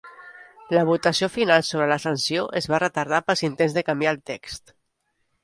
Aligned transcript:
La 0.75 0.85
votació 0.89 1.29
final 1.33 1.65
sobre 1.67 1.87
la 1.91 1.99
sanció 2.07 2.47
es 2.61 2.69
va 2.73 2.81
retardar 2.85 3.21
pels 3.29 3.45
intents 3.49 3.77
de 3.77 3.85
canviar 3.93 4.17
el 4.19 4.23
text. 4.33 4.75